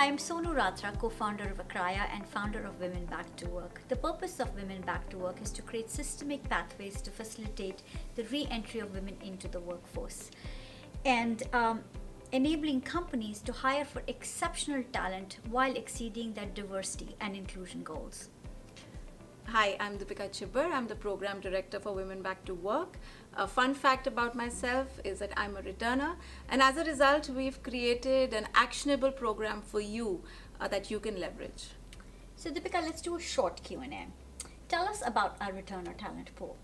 [0.00, 3.82] I am Sonu Ratra, co founder of Akraya and founder of Women Back to Work.
[3.88, 7.82] The purpose of Women Back to Work is to create systemic pathways to facilitate
[8.14, 10.30] the re entry of women into the workforce
[11.04, 11.84] and um,
[12.32, 18.30] enabling companies to hire for exceptional talent while exceeding their diversity and inclusion goals.
[19.52, 20.70] Hi, I'm Deepika Chibber.
[20.70, 23.00] I'm the program director for Women Back to Work.
[23.34, 26.14] A fun fact about myself is that I'm a returner,
[26.48, 30.22] and as a result, we've created an actionable program for you
[30.60, 31.70] uh, that you can leverage.
[32.36, 34.06] So, Deepika, let's do a short Q&A.
[34.68, 36.56] Tell us about our returner talent pool.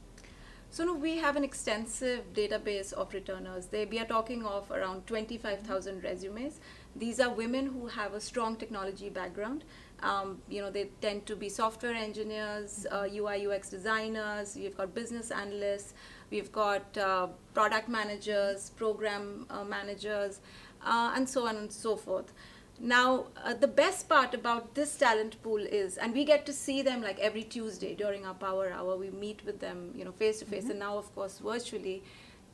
[0.71, 3.67] So no, we have an extensive database of returners.
[3.67, 6.61] They, we are talking of around 25,000 resumes.
[6.95, 9.65] These are women who have a strong technology background.
[10.03, 14.57] Um, you know, they tend to be software engineers, uh, UI UX designers.
[14.57, 15.95] We've got business analysts.
[16.31, 20.41] We've got uh, product managers, program uh, managers,
[20.85, 22.33] uh, and so on and so forth.
[22.79, 26.83] Now, uh, the best part about this talent pool is, and we get to see
[26.83, 28.97] them like every Tuesday during our power hour.
[28.97, 32.03] We meet with them, you know, face to face, and now, of course, virtually.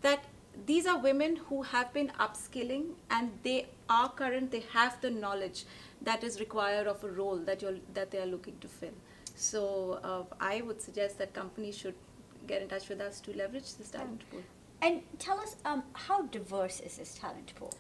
[0.02, 0.24] That
[0.66, 4.50] these are women who have been upskilling, and they are current.
[4.50, 5.64] They have the knowledge
[6.02, 8.94] that is required of a role that you're that they are looking to fill.
[9.34, 11.94] So, uh, I would suggest that companies should
[12.46, 14.42] get in touch with us to leverage this talent pool.
[14.82, 17.72] And tell us, um, how diverse is this talent pool?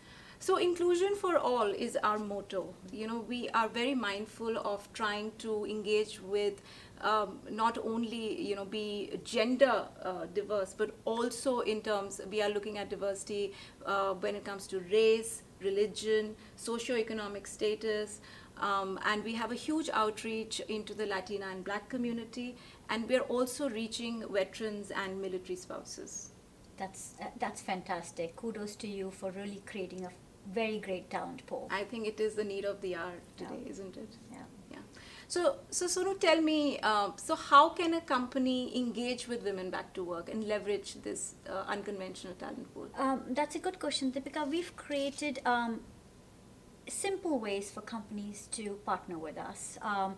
[0.42, 2.74] So inclusion for all is our motto.
[2.92, 6.60] You know, we are very mindful of trying to engage with
[7.00, 12.48] um, not only you know be gender uh, diverse, but also in terms we are
[12.48, 13.52] looking at diversity
[13.86, 18.20] uh, when it comes to race, religion, socio-economic status.
[18.56, 22.56] Um, and we have a huge outreach into the Latina and Black community,
[22.88, 26.30] and we're also reaching veterans and military spouses.
[26.76, 28.34] That's uh, that's fantastic.
[28.34, 30.10] Kudos to you for really creating a
[30.46, 31.68] very great talent pool.
[31.70, 33.70] I think it is the need of the hour today, Yeah.
[33.70, 34.16] isn't it?
[34.30, 34.38] Yeah.
[34.70, 34.78] Yeah.
[35.28, 39.94] So, so Sonu, tell me, uh, so how can a company engage with women back
[39.94, 42.88] to work and leverage this uh, unconventional talent pool?
[42.98, 44.48] Um, that's a good question, Deepika.
[44.48, 45.80] We've created um,
[46.88, 49.78] simple ways for companies to partner with us.
[49.82, 50.16] Um,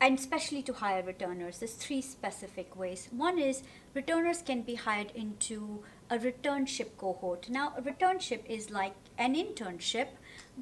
[0.00, 3.08] and especially to hire returners, there's three specific ways.
[3.10, 3.62] One is
[3.92, 7.50] returners can be hired into a returnship cohort.
[7.50, 10.08] Now, a returnship is like an internship,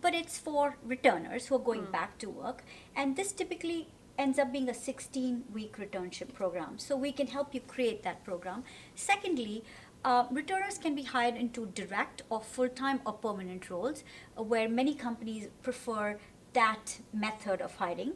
[0.00, 2.64] but it's for returners who are going back to work.
[2.96, 3.88] And this typically
[4.18, 6.78] ends up being a 16 week returnship program.
[6.78, 8.64] So we can help you create that program.
[8.96, 9.62] Secondly,
[10.04, 14.02] uh, returners can be hired into direct or full time or permanent roles,
[14.36, 16.18] uh, where many companies prefer
[16.52, 18.14] that method of hiring.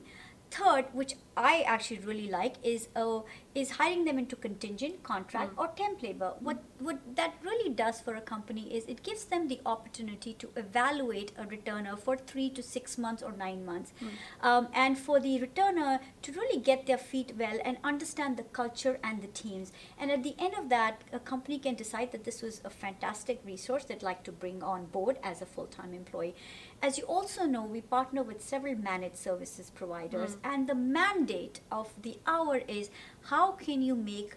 [0.54, 3.20] Third, which I actually really like, is uh,
[3.54, 6.34] is hiring them into contingent, contract, or temp labor.
[6.40, 10.50] What what that really does for a company is it gives them the opportunity to
[10.56, 13.94] evaluate a returner for three to six months or nine months,
[14.42, 18.98] um, and for the returner to really get their feet well and understand the culture
[19.02, 19.72] and the teams.
[19.98, 23.40] And at the end of that, a company can decide that this was a fantastic
[23.46, 26.34] resource they'd like to bring on board as a full time employee.
[26.82, 31.94] As you also know, we partner with several managed services providers, and the mandate of
[32.02, 32.90] the hour is
[33.26, 34.34] how can you make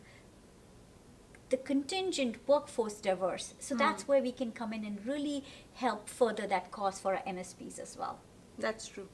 [1.49, 3.55] the contingent workforce diverse?
[3.59, 7.23] So that's where we can come in and really help further that cause for our
[7.23, 8.19] MSPs as well.
[8.59, 9.09] That's true.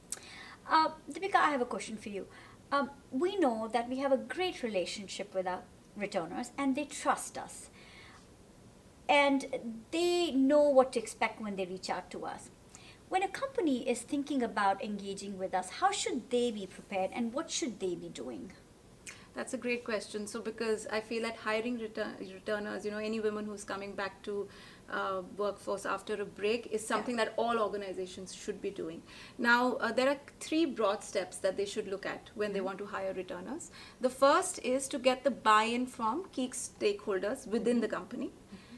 [0.68, 2.26] Uh, Deepika, I have a question for you.
[2.70, 5.62] Um, we know that we have a great relationship with our
[5.96, 7.70] returners and they trust us.
[9.08, 12.50] And they know what to expect when they reach out to us.
[13.12, 17.30] When a company is thinking about engaging with us, how should they be prepared and
[17.34, 18.52] what should they be doing?
[19.34, 20.26] That's a great question.
[20.26, 24.22] So, because I feel that hiring return, returners, you know, any woman who's coming back
[24.22, 24.48] to
[24.90, 29.02] uh, workforce after a break is something that all organizations should be doing.
[29.36, 32.78] Now, uh, there are three broad steps that they should look at when they want
[32.78, 33.70] to hire returners.
[34.00, 38.30] The first is to get the buy-in from key stakeholders within the company.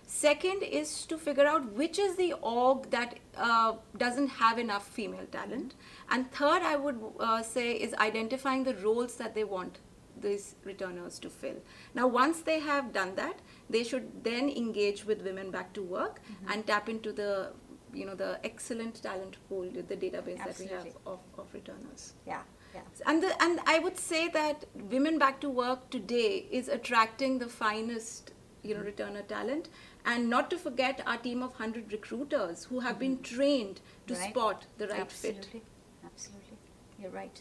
[0.06, 5.27] Second is to figure out which is the org that uh, doesn't have enough female
[5.33, 5.75] talent.
[6.11, 9.79] And third, I would uh, say, is identifying the roles that they want
[10.21, 11.56] these returners to fill.
[11.95, 16.21] Now, once they have done that, they should then engage with women back to work
[16.49, 17.53] and tap into the
[17.93, 22.15] you know the excellent talent pool, the database that we have of, of returners.
[22.27, 22.43] Yeah,
[22.75, 22.81] yeah.
[23.07, 27.49] And the, and I would say that women back to work today is attracting the
[27.49, 28.33] finest
[28.65, 29.69] you know returner talent
[30.05, 34.31] and not to forget our team of 100 recruiters who have been trained to Right.
[34.31, 35.61] spot the right Absolutely.
[35.61, 35.62] fit
[36.05, 36.59] Absolutely.
[37.01, 37.41] You're right.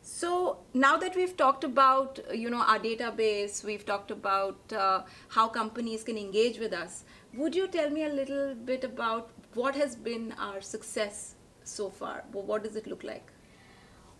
[0.00, 5.46] so now that we've talked about you know our database we've talked about uh, how
[5.48, 9.96] companies can engage with us would you tell me a little bit about what has
[9.96, 11.34] been our success
[11.64, 12.24] so far?
[12.32, 13.30] What does it look like?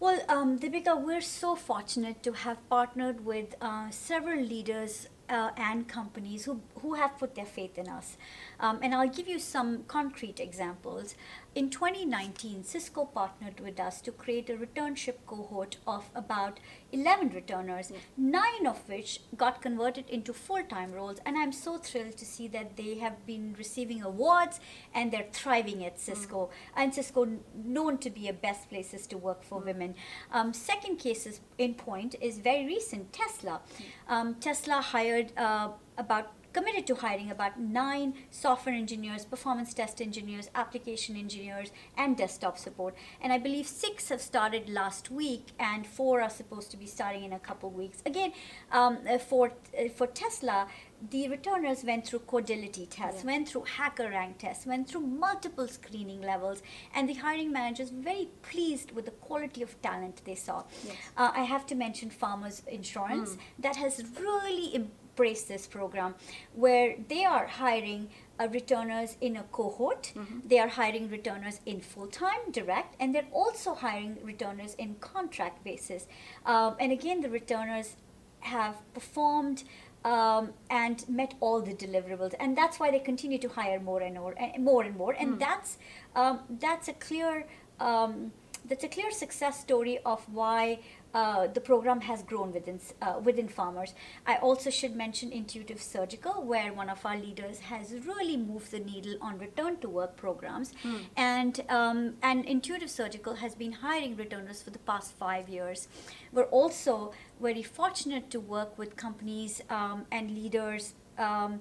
[0.00, 5.88] Well, um, Deepika, we're so fortunate to have partnered with uh, several leaders uh, and
[5.88, 8.16] companies who, who have put their faith in us.
[8.60, 11.14] Um, and I'll give you some concrete examples.
[11.54, 16.60] In 2019, Cisco partnered with us to create a returnship cohort of about
[16.92, 21.18] 11 returners, nine of which got converted into full time roles.
[21.26, 24.60] And I'm so thrilled to see that they have been receiving awards
[24.94, 26.46] and they're thriving at Cisco.
[26.46, 26.50] Mm.
[26.76, 27.26] And Cisco,
[27.64, 29.66] known to be a best places to work for mm.
[29.66, 29.94] women.
[30.30, 33.62] Um, second case in point is very recent Tesla.
[34.08, 40.50] Um, Tesla hired uh, about committed to hiring about nine software engineers, performance test engineers,
[40.54, 42.94] application engineers, and desktop support.
[43.20, 47.24] And I believe six have started last week, and four are supposed to be starting
[47.24, 48.02] in a couple weeks.
[48.06, 48.32] Again,
[48.72, 50.66] um, uh, for uh, for Tesla,
[51.10, 53.32] the returners went through codility tests, yeah.
[53.32, 56.62] went through HackerRank tests, went through multiple screening levels,
[56.94, 60.64] and the hiring managers were very pleased with the quality of talent they saw.
[60.84, 60.96] Yes.
[61.16, 63.38] Uh, I have to mention Farmers Insurance mm.
[63.60, 66.14] that has really embrace this program
[66.54, 70.12] where they are hiring uh, returners in a cohort.
[70.14, 70.48] Mm-hmm.
[70.48, 75.64] They are hiring returners in full time, direct, and they're also hiring returners in contract
[75.64, 76.06] basis.
[76.46, 77.96] Um, and again, the returners
[78.40, 79.64] have performed.
[80.04, 84.14] Um, and met all the deliverables, and that's why they continue to hire more and
[84.14, 85.12] more, and more and more.
[85.18, 85.38] And mm.
[85.40, 85.76] that's
[86.14, 87.46] um, that's a clear
[87.80, 88.30] um,
[88.68, 90.78] that's a clear success story of why
[91.14, 93.94] uh, the program has grown within uh, within farmers.
[94.26, 98.80] I also should mention Intuitive Surgical, where one of our leaders has really moved the
[98.80, 101.00] needle on return to work programs, mm.
[101.16, 105.88] and um, and Intuitive Surgical has been hiring returners for the past five years.
[106.32, 111.60] We're also very fortunate to work with companies um, and leaders um,